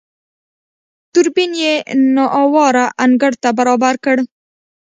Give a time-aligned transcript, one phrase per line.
[1.13, 1.73] دوربين يې
[2.15, 4.17] نااواره انګړ ته برابر کړ.